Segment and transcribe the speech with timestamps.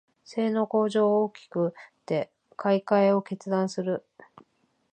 [0.25, 1.75] 性能向上が大きく
[2.07, 4.03] て買いかえを決断する